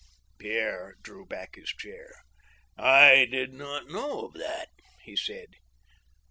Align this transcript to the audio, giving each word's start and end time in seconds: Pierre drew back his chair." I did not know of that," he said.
Pierre 0.39 0.95
drew 1.03 1.27
back 1.27 1.53
his 1.57 1.69
chair." 1.69 2.23
I 2.75 3.25
did 3.29 3.53
not 3.53 3.85
know 3.85 4.25
of 4.25 4.33
that," 4.33 4.69
he 5.03 5.15
said. 5.15 5.49